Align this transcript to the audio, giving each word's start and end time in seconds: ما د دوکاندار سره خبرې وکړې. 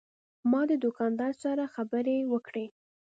ما 0.51 0.61
د 0.69 0.71
دوکاندار 0.83 1.33
سره 1.43 1.63
خبرې 1.75 2.17
وکړې. 2.31 2.65